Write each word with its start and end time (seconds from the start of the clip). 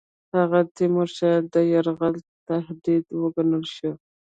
هغه 0.37 0.59
د 0.65 0.69
تیمورشاه 0.77 1.39
د 1.53 1.55
یرغل 1.73 2.15
تهدید 2.47 3.05
وګڼل 3.21 3.63
شو. 3.75 3.91